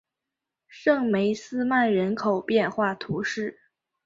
[0.67, 3.59] 圣梅斯曼人口变化图示